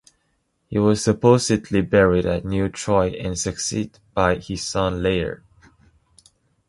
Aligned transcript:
He 0.65 0.79
was 0.79 1.03
supposedly 1.03 1.81
buried 1.83 2.25
at 2.25 2.43
New 2.43 2.69
Troy 2.69 3.09
and 3.11 3.37
succeeded 3.37 3.99
by 4.15 4.37
his 4.39 4.63
son, 4.63 5.03
Leir. 5.03 5.43